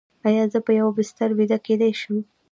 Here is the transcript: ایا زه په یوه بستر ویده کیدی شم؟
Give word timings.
ایا 0.27 0.43
زه 0.53 0.59
په 0.65 0.71
یوه 0.79 0.91
بستر 0.97 1.29
ویده 1.37 1.57
کیدی 1.65 1.91
شم؟ 1.99 2.17